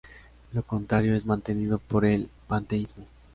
Lo 0.53 0.63
contrario 0.63 1.13
es 1.15 1.27
mantenido 1.27 1.77
por 1.77 2.05
el 2.07 2.27
panteísmo. 2.47 3.05